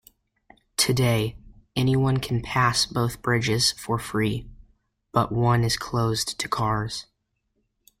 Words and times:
Today, 0.77 1.37
anyone 1.75 2.17
can 2.17 2.41
pass 2.41 2.87
both 2.87 3.21
bridges 3.21 3.71
for 3.73 3.99
free, 3.99 4.49
but 5.11 5.31
one 5.31 5.63
is 5.63 5.77
closed 5.77 6.39
to 6.39 6.49
cars. 6.49 7.05